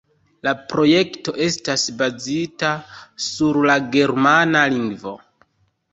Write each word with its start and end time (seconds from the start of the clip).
La 0.45 0.51
projekto 0.71 1.33
estas 1.49 1.83
bazita 2.01 2.73
sur 3.29 3.61
la 3.71 3.79
germana 3.97 4.65
lingvo. 4.77 5.19